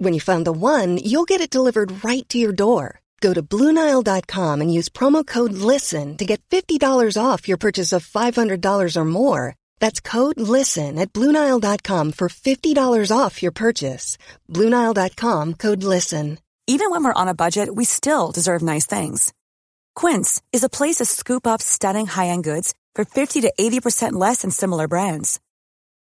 [0.00, 3.00] When you find the one, you'll get it delivered right to your door.
[3.20, 8.06] Go to Bluenile.com and use promo code LISTEN to get $50 off your purchase of
[8.06, 9.56] $500 or more.
[9.80, 14.18] That's code LISTEN at Bluenile.com for $50 off your purchase.
[14.48, 16.38] Bluenile.com code LISTEN.
[16.68, 19.32] Even when we're on a budget, we still deserve nice things.
[19.96, 24.42] Quince is a place to scoop up stunning high-end goods for 50 to 80% less
[24.42, 25.40] than similar brands.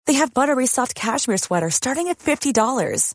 [0.07, 3.15] They have buttery soft cashmere sweaters starting at $50,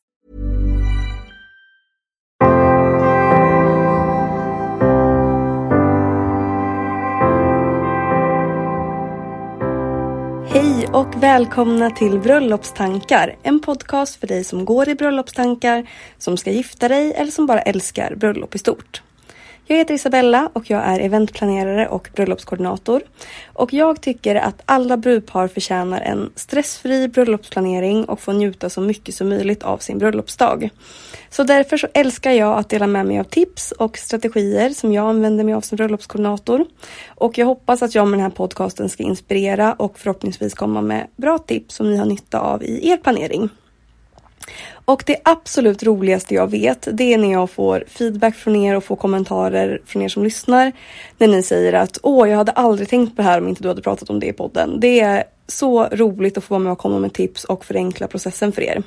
[10.53, 13.35] Hej och välkomna till Bröllopstankar.
[13.43, 17.61] En podcast för dig som går i bröllopstankar, som ska gifta dig eller som bara
[17.61, 19.01] älskar bröllop i stort.
[19.71, 23.01] Jag heter Isabella och jag är eventplanerare och bröllopskoordinator.
[23.53, 29.15] Och jag tycker att alla brudpar förtjänar en stressfri bröllopsplanering och få njuta så mycket
[29.15, 30.69] som möjligt av sin bröllopsdag.
[31.29, 35.09] Så därför så älskar jag att dela med mig av tips och strategier som jag
[35.09, 36.65] använder mig av som bröllopskoordinator.
[37.07, 41.07] Och jag hoppas att jag med den här podcasten ska inspirera och förhoppningsvis komma med
[41.15, 43.49] bra tips som ni har nytta av i er planering.
[44.85, 48.83] Och det absolut roligaste jag vet, det är när jag får feedback från er och
[48.83, 50.71] får kommentarer från er som lyssnar.
[51.17, 53.67] När ni säger att åh, jag hade aldrig tänkt på det här om inte du
[53.67, 54.79] hade pratat om det i podden.
[54.79, 58.51] Det är så roligt att få vara med och komma med tips och förenkla processen
[58.51, 58.83] för er.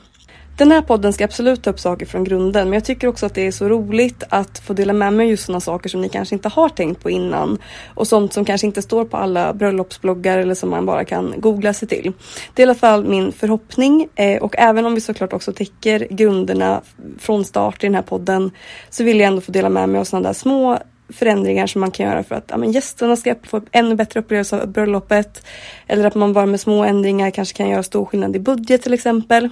[0.56, 3.34] Den här podden ska absolut ta upp saker från grunden men jag tycker också att
[3.34, 6.34] det är så roligt att få dela med mig just sådana saker som ni kanske
[6.34, 7.58] inte har tänkt på innan
[7.94, 11.72] och sånt som kanske inte står på alla bröllopsbloggar eller som man bara kan googla
[11.72, 12.12] sig till.
[12.54, 16.06] Det är i alla fall min förhoppning eh, och även om vi såklart också täcker
[16.10, 16.80] grunderna
[17.18, 18.50] från start i den här podden
[18.90, 20.78] så vill jag ändå få dela med mig av sådana där små
[21.08, 24.60] förändringar som man kan göra för att ja, men gästerna ska få ännu bättre upplevelse
[24.60, 25.46] av bröllopet.
[25.86, 28.94] Eller att man bara med små ändringar kanske kan göra stor skillnad i budget till
[28.94, 29.48] exempel.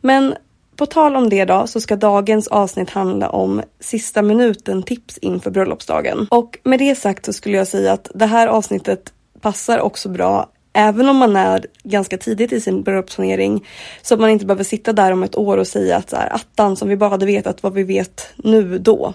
[0.00, 0.34] Men
[0.76, 5.50] på tal om det då så ska dagens avsnitt handla om sista minuten tips inför
[5.50, 6.26] bröllopsdagen.
[6.30, 10.48] Och med det sagt så skulle jag säga att det här avsnittet passar också bra
[10.74, 13.66] Även om man är ganska tidigt i sin bröllopsplanering
[14.02, 16.34] så att man inte behöver sitta där om ett år och säga att så här,
[16.34, 19.14] attan som vi bara hade vetat vad vi vet nu då.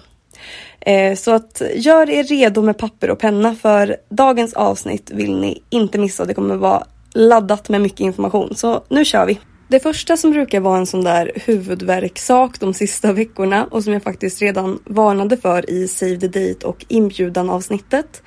[0.80, 5.64] Eh, så att gör er redo med papper och penna för dagens avsnitt vill ni
[5.70, 6.26] inte missa.
[6.26, 6.84] Det kommer vara
[7.14, 8.56] laddat med mycket information.
[8.56, 9.40] Så nu kör vi!
[9.70, 14.04] Det första som brukar vara en sån där huvudvärksak de sista veckorna och som jag
[14.04, 18.24] faktiskt redan varnade för i Save the Date och inbjudan avsnittet.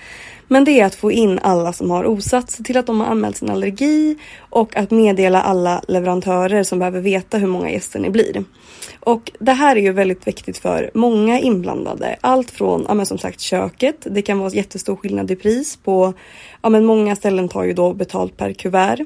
[0.53, 3.07] Men det är att få in alla som har osatt, se till att de har
[3.07, 8.11] anmält sin allergi och att meddela alla leverantörer som behöver veta hur många gäster ni
[8.11, 8.45] blir.
[9.01, 12.17] Och det här är ju väldigt viktigt för många inblandade.
[12.21, 16.13] Allt från, ja men som sagt köket, det kan vara jättestor skillnad i pris på,
[16.63, 19.01] ja men många ställen tar ju då betalt per kuvert.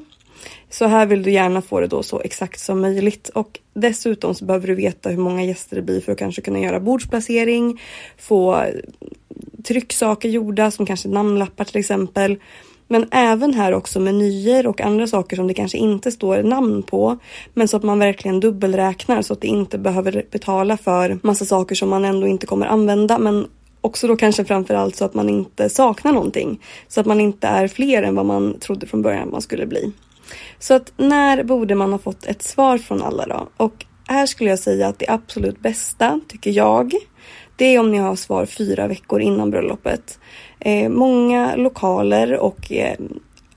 [0.69, 4.45] Så här vill du gärna få det då så exakt som möjligt och dessutom så
[4.45, 7.81] behöver du veta hur många gäster det blir för att kanske kunna göra bordsplacering,
[8.17, 8.65] få
[9.67, 12.37] trycksaker gjorda som kanske namnlappar till exempel.
[12.87, 17.17] Men även här också menyer och andra saker som det kanske inte står namn på.
[17.53, 21.75] Men så att man verkligen dubbelräknar så att det inte behöver betala för massa saker
[21.75, 23.17] som man ändå inte kommer använda.
[23.17, 23.47] Men
[23.81, 26.61] också då kanske framförallt så att man inte saknar någonting.
[26.87, 29.91] Så att man inte är fler än vad man trodde från början man skulle bli.
[30.59, 33.47] Så att när borde man ha fått ett svar från alla då?
[33.57, 36.93] Och här skulle jag säga att det absolut bästa, tycker jag,
[37.55, 40.19] det är om ni har svar fyra veckor innan bröllopet.
[40.59, 42.95] Eh, många lokaler och eh,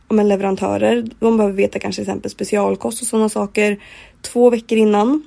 [0.09, 3.79] men leverantörer, de behöver veta kanske till exempel specialkost och sådana saker
[4.23, 5.23] två veckor innan.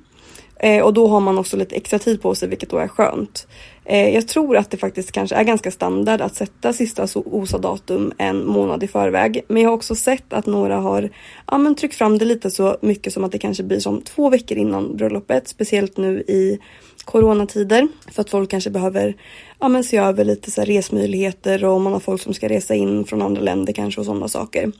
[0.63, 3.47] Eh, och då har man också lite extra tid på sig vilket då är skönt.
[3.85, 8.45] Eh, jag tror att det faktiskt kanske är ganska standard att sätta sista OSA-datum en
[8.45, 9.41] månad i förväg.
[9.47, 11.09] Men jag har också sett att några har
[11.47, 14.29] ja, men tryckt fram det lite så mycket som att det kanske blir som två
[14.29, 15.47] veckor innan bröllopet.
[15.47, 16.59] Speciellt nu i
[17.05, 19.15] coronatider för att folk kanske behöver
[19.59, 22.75] ja, men se över lite så resmöjligheter och om man har folk som ska resa
[22.75, 24.71] in från andra länder kanske och sådana saker.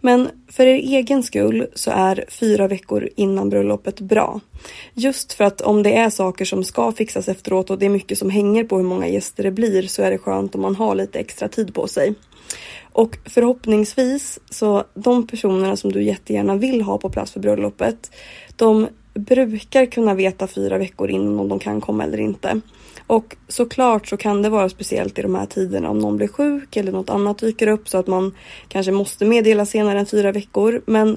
[0.00, 4.40] Men för er egen skull så är fyra veckor innan bröllopet bra.
[4.94, 8.18] Just för att om det är saker som ska fixas efteråt och det är mycket
[8.18, 10.94] som hänger på hur många gäster det blir så är det skönt om man har
[10.94, 12.14] lite extra tid på sig.
[12.92, 18.10] Och förhoppningsvis så de personerna som du jättegärna vill ha på plats för bröllopet,
[18.56, 22.60] de brukar kunna veta fyra veckor innan om de kan komma eller inte.
[23.06, 26.76] Och såklart så kan det vara speciellt i de här tiderna om någon blir sjuk
[26.76, 28.34] eller något annat dyker upp så att man
[28.68, 30.82] kanske måste meddela senare än fyra veckor.
[30.86, 31.16] Men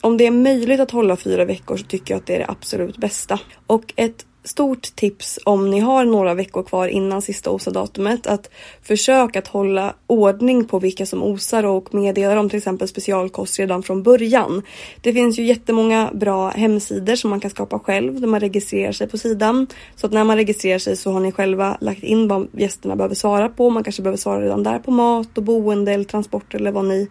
[0.00, 2.48] om det är möjligt att hålla fyra veckor så tycker jag att det är det
[2.48, 3.40] absolut bästa.
[3.66, 8.50] Och ett stort tips om ni har några veckor kvar innan sista OSA-datumet att
[8.82, 13.82] försök att hålla ordning på vilka som osar och meddela dem till exempel specialkost redan
[13.82, 14.62] från början.
[15.00, 19.08] Det finns ju jättemånga bra hemsidor som man kan skapa själv där man registrerar sig
[19.08, 19.66] på sidan.
[19.96, 23.14] Så att när man registrerar sig så har ni själva lagt in vad gästerna behöver
[23.14, 23.70] svara på.
[23.70, 27.08] Man kanske behöver svara redan där på mat och boende eller transport eller vad ni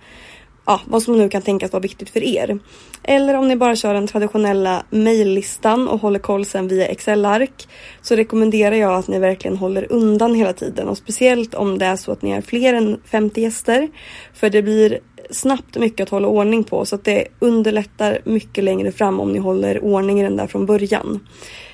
[0.66, 2.60] ja, vad som nu kan tänkas vara viktigt för er.
[3.04, 7.68] Eller om ni bara kör den traditionella mejllistan och håller koll sen via Excel-ark
[8.02, 11.96] så rekommenderar jag att ni verkligen håller undan hela tiden och speciellt om det är
[11.96, 13.90] så att ni är fler än 50 gäster.
[14.34, 18.92] För det blir snabbt mycket att hålla ordning på så att det underlättar mycket längre
[18.92, 21.20] fram om ni håller ordning i den där från början.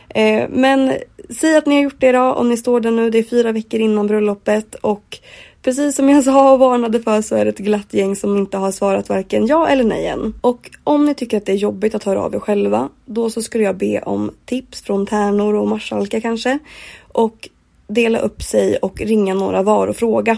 [0.10, 0.94] Eh, men
[1.30, 3.52] säg att ni har gjort det idag om ni står där nu, det är fyra
[3.52, 5.20] veckor innan bröllopet och
[5.64, 8.58] Precis som jag sa och varnade för så är det ett glatt gäng som inte
[8.58, 10.34] har svarat varken ja eller nej än.
[10.42, 13.42] Och om ni tycker att det är jobbigt att höra av er själva, då så
[13.42, 16.60] skulle jag be om tips från tärnor och marskalkar kanske.
[17.08, 17.50] Och
[17.88, 20.38] dela upp sig och ringa några var och fråga.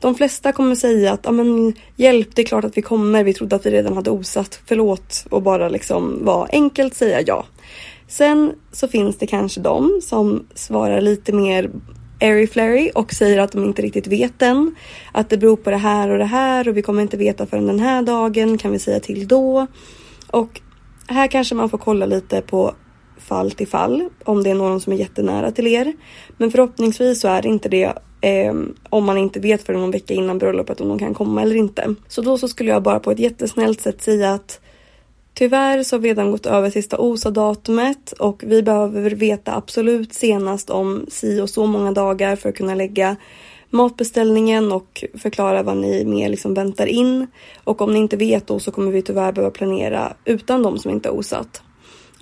[0.00, 3.24] De flesta kommer säga att men, hjälp, det är klart att vi kommer.
[3.24, 4.60] Vi trodde att vi redan hade osat.
[4.66, 7.44] Förlåt och bara liksom vara enkelt säga ja.
[8.08, 11.70] Sen så finns det kanske de som svarar lite mer
[12.20, 14.74] airy flary och säger att de inte riktigt vet än.
[15.12, 17.66] Att det beror på det här och det här och vi kommer inte veta förrän
[17.66, 18.58] den här dagen.
[18.58, 19.66] Kan vi säga till då?
[20.30, 20.60] Och
[21.06, 22.74] här kanske man får kolla lite på
[23.18, 25.92] fall till fall om det är någon som är jättenära till er.
[26.36, 28.54] Men förhoppningsvis så är det inte det eh,
[28.90, 31.94] om man inte vet förrän någon vecka innan bröllopet om de kan komma eller inte.
[32.08, 34.60] Så då så skulle jag bara på ett jättesnällt sätt säga att
[35.34, 40.70] Tyvärr så har vi redan gått över sista OSA-datumet och vi behöver veta absolut senast
[40.70, 43.16] om si och så många dagar för att kunna lägga
[43.70, 47.26] matbeställningen och förklara vad ni mer liksom väntar in.
[47.64, 50.90] Och om ni inte vet då så kommer vi tyvärr behöva planera utan de som
[50.90, 51.62] inte har osat.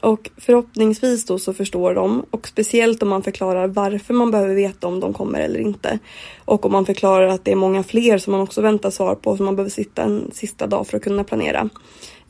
[0.00, 4.86] Och förhoppningsvis då så förstår de och speciellt om man förklarar varför man behöver veta
[4.86, 5.98] om de kommer eller inte.
[6.44, 9.36] Och om man förklarar att det är många fler som man också väntar svar på
[9.36, 11.68] som man behöver sitta en sista dag för att kunna planera.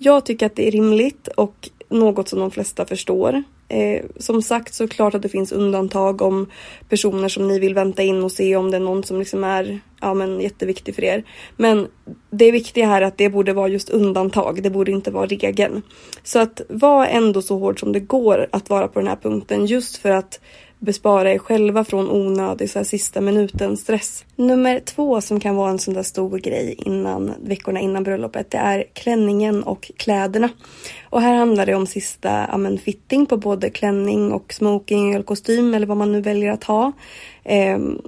[0.04, 3.42] Jag tycker att det är rimligt och något som de flesta förstår.
[3.68, 6.50] Eh, som sagt så klart att det finns undantag om
[6.88, 9.80] personer som ni vill vänta in och se om det är någon som liksom är
[10.00, 11.24] ja, men jätteviktig för er.
[11.56, 11.88] Men
[12.30, 14.62] det viktiga här är att det borde vara just undantag.
[14.62, 15.82] Det borde inte vara regeln.
[16.22, 19.66] Så att var ändå så hård som det går att vara på den här punkten
[19.66, 20.40] just för att
[20.82, 24.24] bespara er själva från onödig så här, sista minuten stress.
[24.36, 28.58] Nummer två som kan vara en sån där stor grej innan veckorna innan bröllopet det
[28.58, 30.48] är klänningen och kläderna.
[31.10, 35.24] Och här handlar det om sista ja, men, fitting på både klänning och smoking eller
[35.24, 36.92] kostym eller vad man nu väljer att ha.
[37.44, 38.02] Ehm,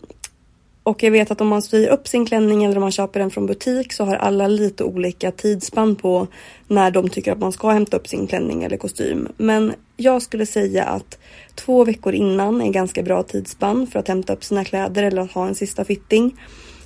[0.85, 3.31] och jag vet att om man styr upp sin klänning eller om man köper den
[3.31, 6.26] från butik så har alla lite olika tidsspann på
[6.69, 9.29] när de tycker att man ska hämta upp sin klänning eller kostym.
[9.37, 11.19] Men jag skulle säga att
[11.55, 15.33] två veckor innan är ganska bra tidsspann för att hämta upp sina kläder eller att
[15.33, 16.41] ha en sista fitting.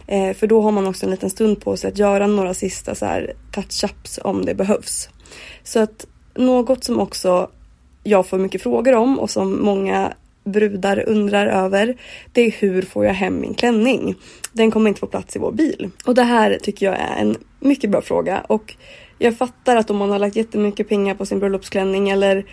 [0.07, 2.95] Eh, för då har man också en liten stund på sig att göra några sista
[2.95, 5.09] så här touch-ups om det behövs.
[5.64, 7.50] Så att något som också
[8.05, 10.12] jag får mycket frågor om och som många
[10.49, 11.97] brudar undrar över,
[12.33, 14.14] det är hur får jag hem min klänning?
[14.52, 15.90] Den kommer inte få plats i vår bil.
[16.05, 18.75] Och det här tycker jag är en mycket bra fråga och
[19.19, 22.45] jag fattar att om man har lagt jättemycket pengar på sin bröllopsklänning eller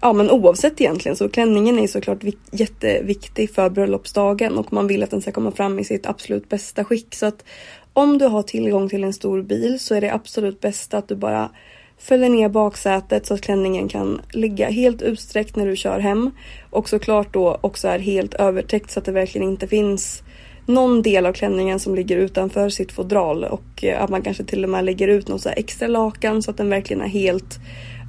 [0.00, 2.18] ja men oavsett egentligen så klänningen är såklart
[2.50, 6.84] jätteviktig för bröllopsdagen och man vill att den ska komma fram i sitt absolut bästa
[6.84, 7.14] skick.
[7.14, 7.44] Så att
[7.92, 11.16] om du har tillgång till en stor bil så är det absolut bästa att du
[11.16, 11.50] bara
[11.98, 16.30] fäller ner baksätet så att klänningen kan ligga helt utsträckt när du kör hem.
[16.70, 20.22] Och såklart då också är helt övertäckt så att det verkligen inte finns
[20.66, 24.64] någon del av klänningen som ligger utanför sitt fodral och eh, att man kanske till
[24.64, 27.58] och med lägger ut något så extra lakan så att den verkligen är helt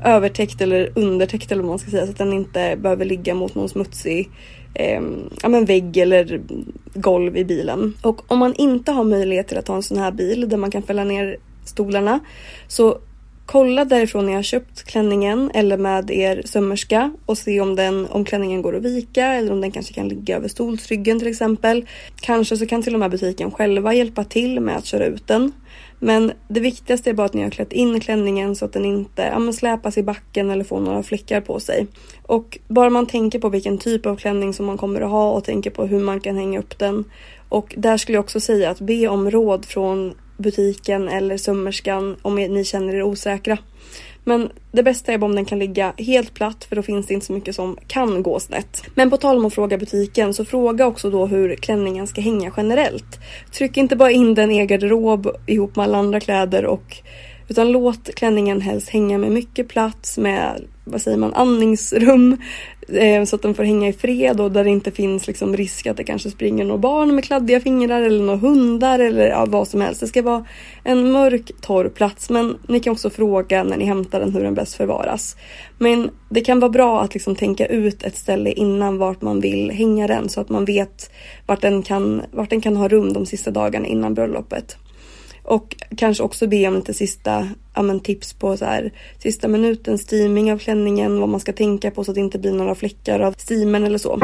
[0.05, 3.55] övertäckt eller undertäckt eller vad man ska säga så att den inte behöver ligga mot
[3.55, 4.29] någon smutsig
[4.73, 5.01] eh,
[5.41, 6.41] ja, men vägg eller
[6.93, 7.93] golv i bilen.
[8.01, 10.71] Och om man inte har möjlighet till att ha en sån här bil där man
[10.71, 12.19] kan fälla ner stolarna
[12.67, 12.97] så
[13.45, 18.25] kolla därifrån ni har köpt klänningen eller med er sömmerska och se om, den, om
[18.25, 21.85] klänningen går att vika eller om den kanske kan ligga över stolsryggen till exempel.
[22.19, 25.51] Kanske så kan till och med butiken själva hjälpa till med att köra ut den.
[25.99, 29.21] Men det viktigaste är bara att ni har klätt in klänningen så att den inte
[29.21, 31.87] ja, släpas i backen eller får några fläckar på sig.
[32.23, 35.43] Och bara man tänker på vilken typ av klänning som man kommer att ha och
[35.43, 37.03] tänker på hur man kan hänga upp den.
[37.49, 42.35] Och där skulle jag också säga att be om råd från butiken eller sömmerskan om
[42.35, 43.57] ni känner er osäkra.
[44.27, 47.25] Men det bästa är om den kan ligga helt platt för då finns det inte
[47.25, 48.83] så mycket som kan gå snett.
[48.95, 52.51] Men på tal om att fråga butiken så fråga också då hur klänningen ska hänga
[52.57, 53.19] generellt.
[53.51, 56.97] Tryck inte bara in den i er garderob ihop med alla andra kläder och
[57.47, 62.37] utan låt klänningen helst hänga med mycket plats med vad säger man, andningsrum
[62.87, 65.87] eh, så att den får hänga i fred och där det inte finns liksom risk
[65.87, 69.67] att det kanske springer några barn med kladdiga fingrar eller några hundar eller ja, vad
[69.67, 69.99] som helst.
[69.99, 70.45] Det ska vara
[70.83, 74.53] en mörk torr plats men ni kan också fråga när ni hämtar den hur den
[74.53, 75.37] bäst förvaras.
[75.77, 79.71] Men det kan vara bra att liksom tänka ut ett ställe innan vart man vill
[79.71, 81.11] hänga den så att man vet
[81.45, 84.77] vart den kan, vart den kan ha rum de sista dagarna innan bröllopet.
[85.45, 89.97] Och kanske också be om lite sista ja, men tips på så här, sista minuten
[89.97, 93.19] steaming av klänningen, vad man ska tänka på så att det inte blir några fläckar
[93.19, 94.19] av steamen eller så.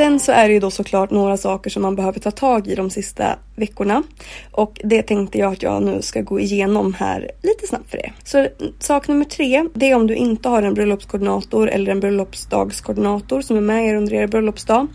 [0.00, 2.74] Sen så är det ju då såklart några saker som man behöver ta tag i
[2.74, 4.02] de sista veckorna.
[4.50, 8.12] Och det tänkte jag att jag nu ska gå igenom här lite snabbt för er.
[8.24, 8.46] Så
[8.78, 13.56] sak nummer tre, det är om du inte har en bröllopskoordinator eller en bröllopsdagskoordinator som
[13.56, 14.86] är med er under er bröllopsdag.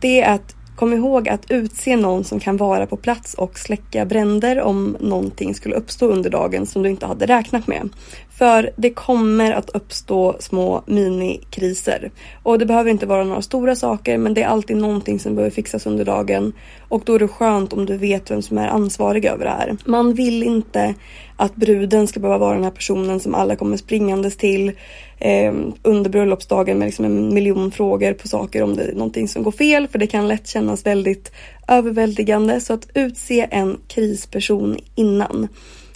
[0.00, 4.04] Det är att Kom ihåg att utse någon som kan vara på plats och släcka
[4.04, 7.88] bränder om någonting skulle uppstå under dagen som du inte hade räknat med.
[8.38, 12.10] För det kommer att uppstå små minikriser.
[12.42, 15.50] Och det behöver inte vara några stora saker men det är alltid någonting som behöver
[15.50, 16.52] fixas under dagen.
[16.88, 19.76] Och då är det skönt om du vet vem som är ansvarig över det här.
[19.84, 20.94] Man vill inte
[21.36, 24.72] att bruden ska behöva vara den här personen som alla kommer springandes till
[25.18, 29.42] eh, under bröllopsdagen med liksom en miljon frågor på saker om det är någonting som
[29.42, 29.88] går fel.
[29.88, 31.32] För det kan lätt kännas väldigt
[31.68, 32.60] överväldigande.
[32.60, 35.48] Så att utse en krisperson innan.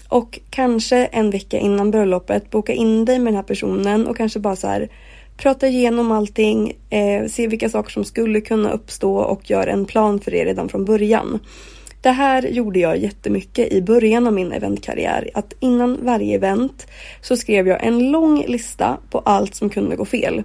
[0.09, 4.39] Och kanske en vecka innan bröllopet boka in dig med den här personen och kanske
[4.39, 4.89] bara så här
[5.37, 10.21] prata igenom allting, eh, se vilka saker som skulle kunna uppstå och gör en plan
[10.21, 11.39] för det redan från början.
[12.03, 15.31] Det här gjorde jag jättemycket i början av min eventkarriär.
[15.35, 16.87] Att innan varje event
[17.21, 20.43] så skrev jag en lång lista på allt som kunde gå fel.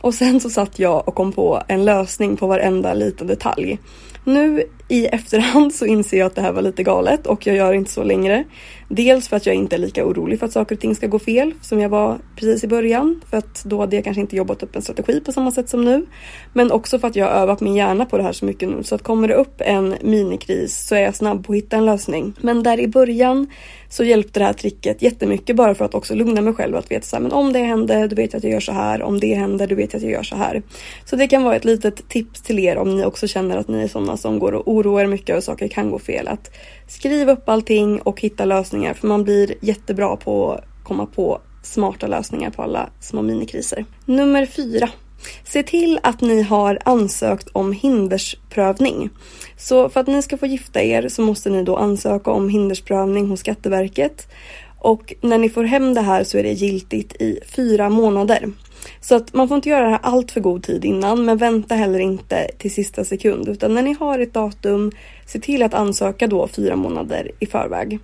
[0.00, 3.78] Och sen så satt jag och kom på en lösning på varenda liten detalj.
[4.24, 7.72] Nu i efterhand så inser jag att det här var lite galet och jag gör
[7.72, 8.44] inte så längre.
[8.88, 11.18] Dels för att jag inte är lika orolig för att saker och ting ska gå
[11.18, 13.20] fel som jag var precis i början.
[13.30, 15.84] För att då hade jag kanske inte jobbat upp en strategi på samma sätt som
[15.84, 16.06] nu.
[16.52, 18.82] Men också för att jag har övat min hjärna på det här så mycket nu.
[18.82, 21.86] Så att kommer det upp en minikris så är jag snabb på att hitta en
[21.86, 22.34] lösning.
[22.40, 23.46] Men där i början
[23.88, 27.06] så hjälpte det här tricket jättemycket bara för att också lugna mig själv att veta
[27.06, 29.02] så här, men om det händer då vet jag att jag gör så här.
[29.02, 30.62] Om det händer då vet jag att jag gör så här.
[31.04, 33.82] Så det kan vara ett litet tips till er om ni också känner att ni
[33.82, 36.28] är sådana som går och Oroa er mycket och saker kan gå fel.
[36.28, 36.50] Att
[36.88, 42.06] skriv upp allting och hitta lösningar för man blir jättebra på att komma på smarta
[42.06, 43.84] lösningar på alla små minikriser.
[44.04, 44.88] Nummer fyra.
[45.44, 49.10] Se till att ni har ansökt om hindersprövning.
[49.56, 53.28] Så för att ni ska få gifta er så måste ni då ansöka om hindersprövning
[53.28, 54.28] hos Skatteverket.
[54.78, 58.52] Och när ni får hem det här så är det giltigt i fyra månader.
[59.00, 61.74] Så att man får inte göra det här allt för god tid innan men vänta
[61.74, 64.92] heller inte till sista sekund utan när ni har ett datum
[65.26, 67.98] se till att ansöka då fyra månader i förväg.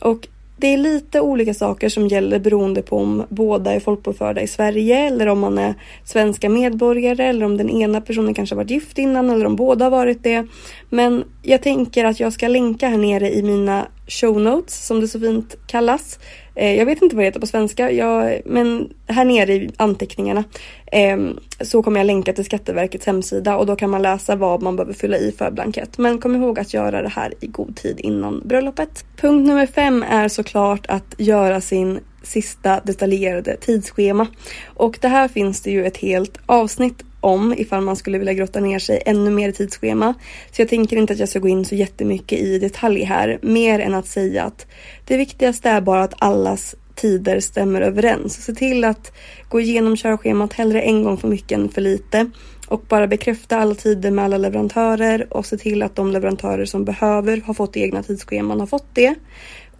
[0.00, 0.28] Och
[0.60, 4.98] det är lite olika saker som gäller beroende på om båda är folkbokförda i Sverige
[4.98, 9.30] eller om man är svenska medborgare eller om den ena personen kanske varit gift innan
[9.30, 10.46] eller om båda har varit det.
[10.88, 15.08] Men jag tänker att jag ska länka här nere i mina show notes som det
[15.08, 16.18] så fint kallas
[16.60, 20.44] Eh, jag vet inte vad det heter på svenska, jag, men här nere i anteckningarna.
[20.92, 21.18] Eh,
[21.60, 24.92] så kommer jag länka till Skatteverkets hemsida och då kan man läsa vad man behöver
[24.92, 25.98] fylla i för blankett.
[25.98, 29.04] Men kom ihåg att göra det här i god tid innan bröllopet.
[29.16, 34.26] Punkt nummer fem är såklart att göra sin sista detaljerade tidsschema.
[34.66, 38.60] Och det här finns det ju ett helt avsnitt om ifall man skulle vilja grotta
[38.60, 40.14] ner sig ännu mer i tidsschema.
[40.52, 43.78] Så jag tänker inte att jag ska gå in så jättemycket i detalj här, mer
[43.78, 44.66] än att säga att
[45.06, 48.44] det viktigaste är bara att allas tider stämmer överens.
[48.44, 49.12] Se till att
[49.48, 52.30] gå igenom körschemat hellre en gång för mycket än för lite.
[52.68, 56.84] Och bara bekräfta alla tider med alla leverantörer och se till att de leverantörer som
[56.84, 59.14] behöver har fått egna tidsscheman har fått det.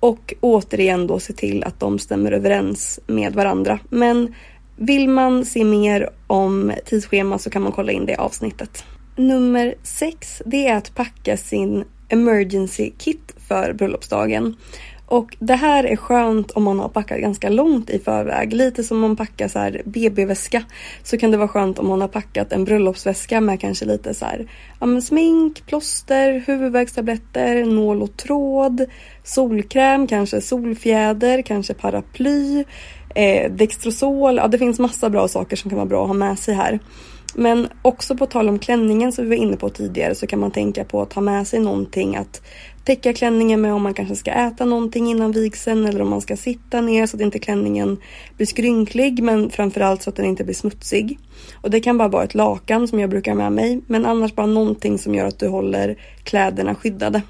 [0.00, 3.79] Och återigen då se till att de stämmer överens med varandra.
[3.91, 4.35] Men
[4.77, 8.85] vill man se mer om tidsschema så kan man kolla in det avsnittet.
[9.17, 14.57] Nummer sex, det är att packa sin emergency kit för bröllopsdagen.
[15.11, 18.52] Och det här är skönt om man har packat ganska långt i förväg.
[18.52, 20.62] Lite som man packar så här BB-väska.
[21.02, 24.25] Så kan det vara skönt om man har packat en bröllopsväska med kanske lite så
[24.25, 24.47] här,
[24.81, 28.87] ja men smink, plåster, huvudvärkstabletter, nål och tråd,
[29.25, 32.64] solkräm, kanske solfjäder, kanske paraply,
[33.14, 34.37] eh, Dextrosol.
[34.37, 36.79] Ja, det finns massa bra saker som kan vara bra att ha med sig här.
[37.35, 40.50] Men också på tal om klänningen som vi var inne på tidigare så kan man
[40.50, 42.43] tänka på att ha med sig någonting att
[42.85, 46.37] täcka klänningen med om man kanske ska äta någonting innan vigseln eller om man ska
[46.37, 47.97] sitta ner så att inte klänningen
[48.37, 51.19] blir skrynklig men framförallt så att den inte blir smutsig.
[51.55, 54.35] Och det kan bara vara ett lakan som jag brukar ha med mig men annars
[54.35, 57.23] bara någonting som gör att du håller kläderna skyddade.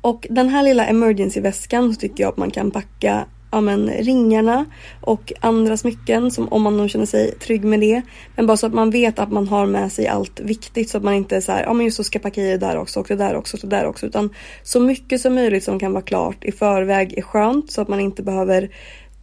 [0.00, 3.90] Och den här lilla emergency väskan så tycker jag att man kan packa ja, men,
[3.90, 4.64] ringarna
[5.00, 8.02] och andra smycken som, om man nu känner sig trygg med det.
[8.36, 11.04] Men bara så att man vet att man har med sig allt viktigt så att
[11.04, 13.00] man inte är så här, ja men just så ska packa i det där också
[13.00, 14.06] och det där också och det där också.
[14.06, 14.30] Utan
[14.62, 18.00] så mycket som möjligt som kan vara klart i förväg är skönt så att man
[18.00, 18.70] inte behöver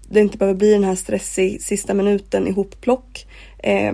[0.09, 3.25] det inte behöver bli den här stressig sista minuten ihopplock.
[3.57, 3.93] Eh,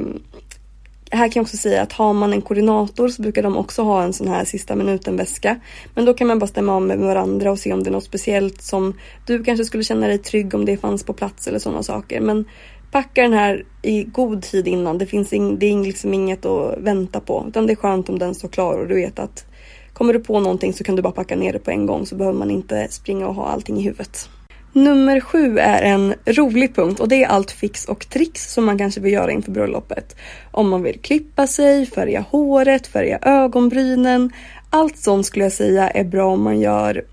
[1.10, 4.04] här kan jag också säga att har man en koordinator så brukar de också ha
[4.04, 5.60] en sån här sista minuten väska.
[5.96, 8.04] Men då kan man bara stämma av med varandra och se om det är något
[8.04, 8.94] speciellt som
[9.26, 12.22] du kanske skulle känna dig trygg om det fanns på plats eller sådana saker.
[12.22, 12.46] Men
[12.92, 14.98] packa den här i god tid innan.
[14.98, 18.20] Det finns in, det är liksom inget att vänta på utan det är skönt om
[18.20, 19.46] den står klar och du vet att
[19.94, 22.16] kommer du på någonting så kan du bara packa ner det på en gång så
[22.16, 24.30] behöver man inte springa och ha allting i huvudet.
[24.74, 28.78] Nummer sju är en rolig punkt och det är allt fix och tricks som man
[28.78, 30.16] kanske vill göra inför bröllopet.
[30.52, 34.32] Om man vill klippa sig, färga håret, färga ögonbrynen.
[34.70, 37.04] Allt sånt skulle jag säga är bra om man gör,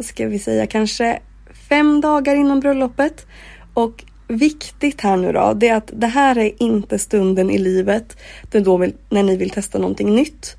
[0.00, 1.18] ska vi säga kanske
[1.68, 3.26] fem dagar innan bröllopet.
[3.74, 8.16] Och viktigt här nu då, det är att det här är inte stunden i livet
[8.50, 10.56] det då när ni vill testa någonting nytt.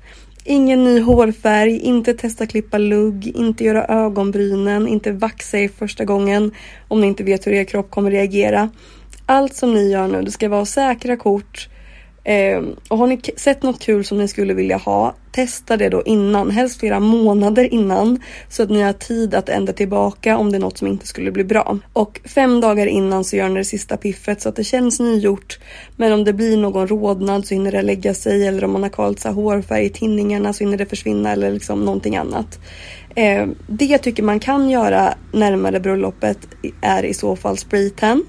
[0.48, 6.50] Ingen ny hårfärg, inte testa klippa lugg, inte göra ögonbrynen, inte vaxa er första gången
[6.88, 8.70] om ni inte vet hur er kropp kommer reagera.
[9.26, 11.68] Allt som ni gör nu, det ska vara säkra kort,
[12.26, 16.02] Eh, och har ni sett något kul som ni skulle vilja ha, testa det då
[16.02, 20.58] innan, helst flera månader innan så att ni har tid att ändra tillbaka om det
[20.58, 21.78] är något som inte skulle bli bra.
[21.92, 25.58] Och fem dagar innan så gör ni det sista piffet så att det känns nygjort.
[25.96, 28.90] Men om det blir någon rodnad så hinner det lägga sig eller om man har
[28.90, 32.58] kvar hårfärg i tinningarna så hinner det försvinna eller liksom någonting annat.
[33.14, 36.38] Eh, det jag tycker man kan göra närmare bröllopet
[36.80, 38.24] är i så fall spraytan.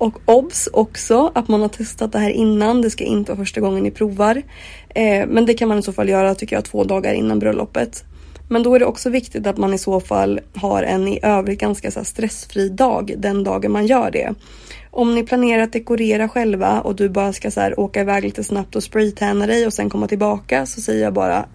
[0.00, 2.82] Och obs också att man har testat det här innan.
[2.82, 4.42] Det ska inte vara första gången ni provar.
[4.88, 8.04] Eh, men det kan man i så fall göra tycker jag två dagar innan bröllopet.
[8.48, 11.60] Men då är det också viktigt att man i så fall har en i övrigt
[11.60, 14.34] ganska så stressfri dag den dagen man gör det.
[14.90, 18.44] Om ni planerar att dekorera själva och du bara ska så här åka iväg lite
[18.44, 21.46] snabbt och spraytanna dig och sen komma tillbaka så säger jag bara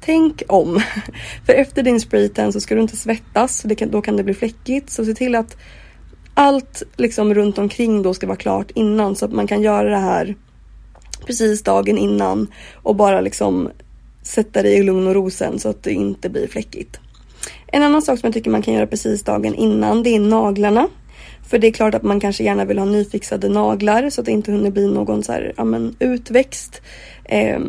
[0.00, 0.82] Tänk om!
[1.46, 4.90] För efter din spraytan så ska du inte svettas, för då kan det bli fläckigt.
[4.90, 5.56] Så se till att
[6.40, 9.96] allt liksom runt omkring då ska vara klart innan så att man kan göra det
[9.96, 10.34] här
[11.26, 12.46] precis dagen innan
[12.82, 13.70] och bara liksom
[14.22, 17.00] sätta det i lugn och ro sen så att det inte blir fläckigt.
[17.66, 20.88] En annan sak som jag tycker man kan göra precis dagen innan det är naglarna.
[21.48, 24.32] För det är klart att man kanske gärna vill ha nyfixade naglar så att det
[24.32, 26.82] inte hinner bli någon så här, ja, men, utväxt.
[27.24, 27.60] Eh,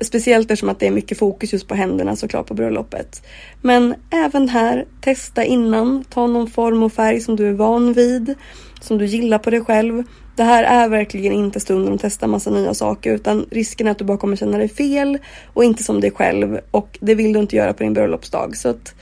[0.00, 3.26] Speciellt eftersom att det är mycket fokus just på händerna såklart på bröllopet.
[3.62, 6.04] Men även här, testa innan.
[6.04, 8.34] Ta någon form och färg som du är van vid.
[8.80, 10.02] Som du gillar på dig själv.
[10.36, 13.98] Det här är verkligen inte stunden att testa massa nya saker utan risken är att
[13.98, 15.18] du bara kommer känna dig fel
[15.54, 18.56] och inte som dig själv och det vill du inte göra på din bröllopsdag.
[18.56, 18.94] Så att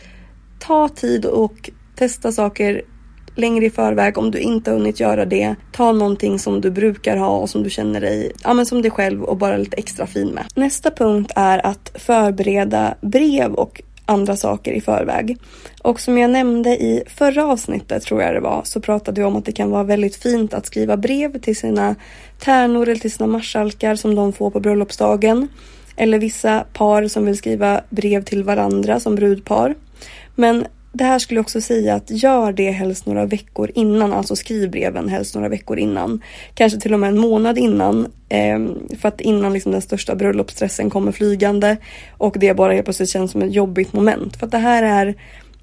[0.58, 2.82] ta tid och testa saker
[3.34, 5.54] längre i förväg om du inte har hunnit göra det.
[5.72, 8.90] Ta någonting som du brukar ha och som du känner dig ja, men som dig
[8.90, 10.44] själv och bara lite extra fin med.
[10.54, 15.38] Nästa punkt är att förbereda brev och andra saker i förväg.
[15.82, 19.36] Och som jag nämnde i förra avsnittet tror jag det var så pratade vi om
[19.36, 21.94] att det kan vara väldigt fint att skriva brev till sina
[22.38, 25.48] tärnor eller till sina marskalkar som de får på bröllopsdagen.
[25.96, 29.74] Eller vissa par som vill skriva brev till varandra som brudpar.
[30.34, 34.36] Men det här skulle jag också säga att gör det helst några veckor innan, alltså
[34.36, 36.22] skriv breven helst några veckor innan.
[36.54, 38.06] Kanske till och med en månad innan.
[38.28, 41.76] Ehm, för att innan liksom den största bröllopsstressen kommer flygande
[42.18, 44.36] och det bara helt plötsligt känns som ett jobbigt moment.
[44.36, 45.14] För att det här är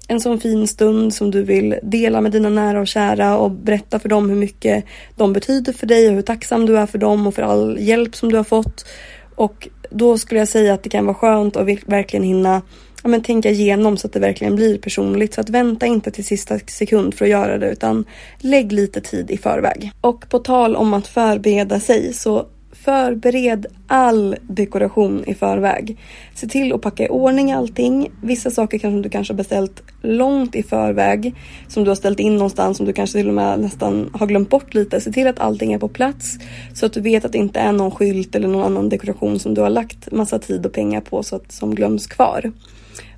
[0.08, 3.98] en sån fin stund som du vill dela med dina nära och kära och berätta
[3.98, 4.84] för dem hur mycket
[5.16, 8.14] de betyder för dig och hur tacksam du är för dem och för all hjälp
[8.16, 8.86] som du har fått.
[9.34, 12.62] Och då skulle jag säga att det kan vara skönt att verkligen hinna
[13.02, 15.34] ja, men tänka igenom så att det verkligen blir personligt.
[15.34, 18.04] Så att vänta inte till sista sekund för att göra det utan
[18.38, 19.92] lägg lite tid i förväg.
[20.00, 22.46] Och på tal om att förbereda sig så
[22.84, 25.98] Förbered all dekoration i förväg.
[26.34, 28.10] Se till att packa i ordning allting.
[28.22, 31.34] Vissa saker kanske du kanske har beställt långt i förväg.
[31.68, 34.50] Som du har ställt in någonstans som du kanske till och med nästan har glömt
[34.50, 35.00] bort lite.
[35.00, 36.38] Se till att allting är på plats.
[36.74, 39.54] Så att du vet att det inte är någon skylt eller någon annan dekoration som
[39.54, 42.52] du har lagt massa tid och pengar på så att, som glöms kvar.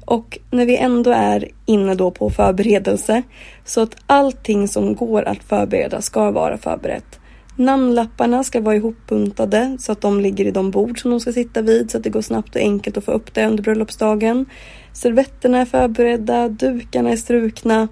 [0.05, 3.23] Och när vi ändå är inne då på förberedelse
[3.65, 7.21] så att allting som går att förbereda ska vara förberett.
[7.57, 11.63] Namnlapparna ska vara ihopbuntade så att de ligger i de bord som de ska sitta
[11.63, 14.47] vid så att det går snabbt och enkelt att få upp det under bröllopsdagen.
[14.93, 17.89] Servetterna är förberedda, dukarna är strukna.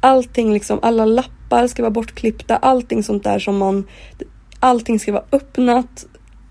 [0.00, 3.86] Allting liksom, alla lappar ska vara bortklippta, allting sånt där som man...
[4.60, 6.06] Allting ska vara öppnat.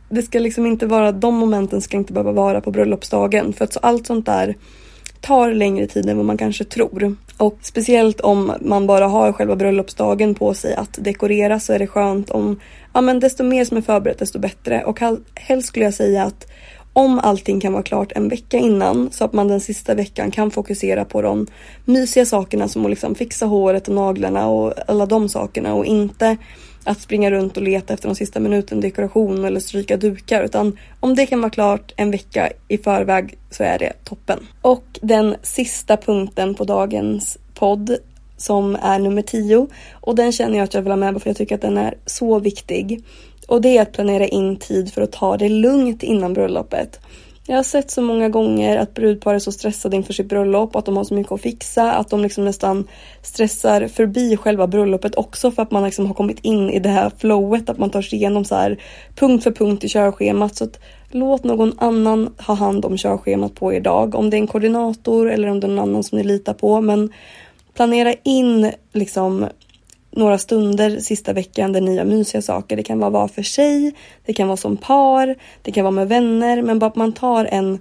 [0.10, 3.74] Det ska liksom inte vara, de momenten ska inte behöva vara på bröllopsdagen för att
[3.74, 4.56] så allt sånt där
[5.22, 7.16] tar längre tid än vad man kanske tror.
[7.38, 11.88] Och speciellt om man bara har själva bröllopsdagen på sig att dekorera så är det
[11.88, 12.60] skönt om,
[12.94, 14.84] ja men desto mer som är förberett desto bättre.
[14.84, 15.00] Och
[15.36, 16.48] helst skulle jag säga att
[16.94, 20.52] om allting kan vara klart en vecka innan så att man den sista veckan kan
[20.52, 21.48] fokusera på de
[21.86, 26.38] mysiga sakerna som att liksom fixa håret och naglarna och alla de sakerna och inte
[26.90, 31.16] att springa runt och leta efter de sista minuten dekoration eller stryka dukar utan om
[31.16, 34.48] det kan vara klart en vecka i förväg så är det toppen.
[34.62, 37.98] Och den sista punkten på dagens podd
[38.38, 41.38] som är nummer 10 och den känner jag att jag vill ha med för jag
[41.38, 43.04] tycker att den är så viktig.
[43.48, 47.00] Och det är att planera in tid för att ta det lugnt innan bröllopet.
[47.50, 50.86] Jag har sett så många gånger att brudpar är så stressade inför sitt bröllop, att
[50.86, 52.88] de har så mycket att fixa, att de liksom nästan
[53.22, 57.12] stressar förbi själva bröllopet också för att man liksom har kommit in i det här
[57.18, 58.80] flowet, att man tar sig igenom så här
[59.16, 60.56] punkt för punkt i körschemat.
[60.56, 60.80] Så att
[61.12, 65.32] låt någon annan ha hand om körschemat på er dag, om det är en koordinator
[65.32, 66.82] eller om det är någon annan som ni litar på.
[66.82, 67.14] Men
[67.74, 69.46] planera in liksom
[70.20, 72.76] några stunder sista veckan där ni gör mysiga saker.
[72.76, 73.94] Det kan vara var för sig,
[74.26, 77.46] det kan vara som par, det kan vara med vänner, men bara att man tar
[77.46, 77.80] en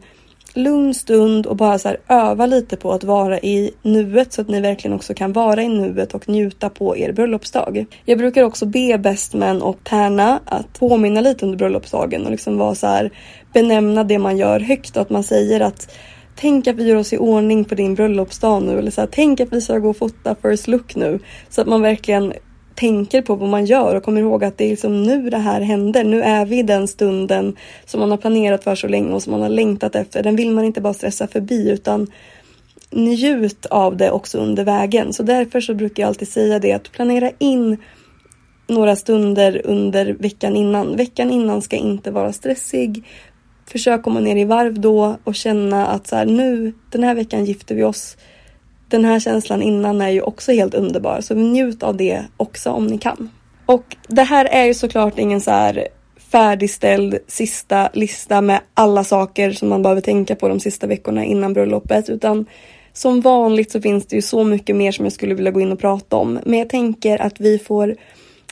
[0.54, 4.48] lugn stund och bara så här öva lite på att vara i nuet så att
[4.48, 7.86] ni verkligen också kan vara i nuet och njuta på er bröllopsdag.
[8.04, 12.74] Jag brukar också be bestmän och tärna att påminna lite under bröllopsdagen och liksom vara
[12.74, 13.10] så här
[13.52, 15.94] benämna det man gör högt och att man säger att
[16.40, 18.78] tänk att vi gör oss i ordning på din bröllopsdag nu.
[18.78, 21.18] Eller så här, tänk att vi ska gå och fota first look nu.
[21.48, 22.32] Så att man verkligen
[22.74, 25.60] tänker på vad man gör och kommer ihåg att det är liksom nu det här
[25.60, 26.04] händer.
[26.04, 29.30] Nu är vi i den stunden som man har planerat för så länge och som
[29.30, 30.22] man har längtat efter.
[30.22, 32.06] Den vill man inte bara stressa förbi utan
[32.90, 35.12] njut av det också under vägen.
[35.12, 37.76] Så därför så brukar jag alltid säga det att planera in
[38.66, 40.96] några stunder under veckan innan.
[40.96, 43.04] Veckan innan ska inte vara stressig
[43.70, 47.44] försök komma ner i varv då och känna att så här, nu, den här veckan
[47.44, 48.16] gifter vi oss.
[48.88, 52.86] Den här känslan innan är ju också helt underbar, så njut av det också om
[52.86, 53.30] ni kan.
[53.66, 55.88] Och det här är ju såklart ingen så här
[56.30, 61.52] färdigställd sista lista med alla saker som man behöver tänka på de sista veckorna innan
[61.52, 62.46] bröllopet, utan
[62.92, 65.72] som vanligt så finns det ju så mycket mer som jag skulle vilja gå in
[65.72, 66.40] och prata om.
[66.44, 67.96] Men jag tänker att vi får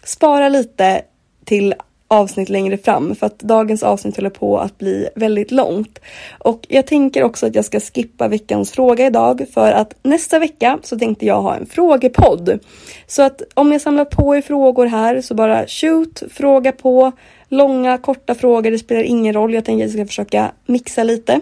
[0.05, 1.02] spara lite
[1.44, 1.74] till
[2.09, 5.99] avsnitt längre fram för att dagens avsnitt håller på att bli väldigt långt.
[6.38, 10.79] Och jag tänker också att jag ska skippa veckans fråga idag för att nästa vecka
[10.83, 12.59] så tänkte jag ha en frågepodd.
[13.07, 17.12] Så att om jag samlar på er frågor här så bara shoot, fråga på.
[17.49, 19.55] Långa, korta frågor, det spelar ingen roll.
[19.55, 21.40] Jag tänker att jag ska försöka mixa lite.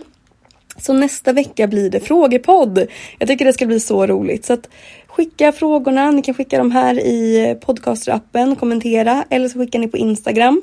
[0.79, 2.87] Så nästa vecka blir det frågepodd.
[3.19, 4.45] Jag tycker det ska bli så roligt.
[4.45, 4.69] Så att
[5.17, 9.97] Skicka frågorna, ni kan skicka dem här i podcasterappen, kommentera eller så skickar ni på
[9.97, 10.63] Instagram.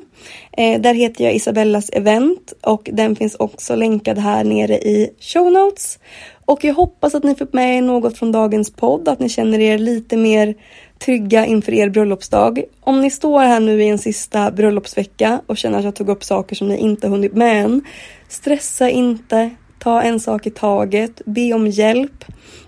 [0.52, 5.52] Eh, där heter jag Isabellas event och den finns också länkad här nere i show
[5.52, 5.98] notes.
[6.44, 9.60] Och jag hoppas att ni fick med er något från dagens podd, att ni känner
[9.60, 10.54] er lite mer
[10.98, 12.64] trygga inför er bröllopsdag.
[12.80, 16.24] Om ni står här nu i en sista bröllopsvecka och känner att jag tog upp
[16.24, 17.82] saker som ni inte hunnit med än,
[18.28, 19.50] stressa inte,
[19.82, 22.24] ta en sak i taget, be om hjälp.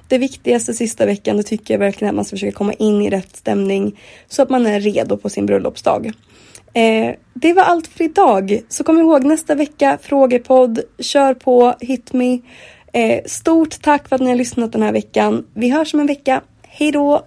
[0.09, 3.11] Det viktigaste sista veckan, det tycker jag verkligen att man ska försöka komma in i
[3.11, 6.12] rätt stämning så att man är redo på sin bröllopsdag.
[6.72, 8.61] Eh, det var allt för idag.
[8.68, 12.38] Så kom ihåg nästa vecka, frågepodd, kör på, hit me.
[12.92, 15.46] Eh, stort tack för att ni har lyssnat den här veckan.
[15.55, 16.40] Vi hörs om en vecka.
[16.62, 17.27] Hej då!